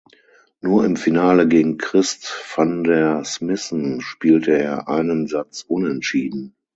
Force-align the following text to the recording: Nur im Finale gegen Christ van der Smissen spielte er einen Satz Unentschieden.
Nur 0.61 0.83
im 0.83 0.95
Finale 0.95 1.47
gegen 1.47 1.77
Christ 1.77 2.33
van 2.55 2.83
der 2.83 3.23
Smissen 3.23 4.01
spielte 4.01 4.57
er 4.57 4.87
einen 4.87 5.27
Satz 5.27 5.63
Unentschieden. 5.67 6.55